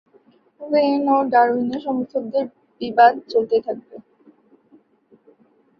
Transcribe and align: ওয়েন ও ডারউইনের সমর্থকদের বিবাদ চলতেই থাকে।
ওয়েন 0.61 1.03
ও 1.09 1.27
ডারউইনের 1.31 1.81
সমর্থকদের 1.85 2.45
বিবাদ 2.81 3.13
চলতেই 3.31 3.61
থাকে। 3.67 3.95